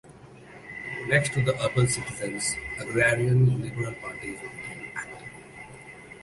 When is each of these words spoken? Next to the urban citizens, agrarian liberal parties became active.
Next 1.09 1.31
to 1.33 1.43
the 1.43 1.53
urban 1.63 1.87
citizens, 1.87 2.55
agrarian 2.79 3.61
liberal 3.61 3.93
parties 4.01 4.39
became 4.41 4.91
active. 4.95 5.29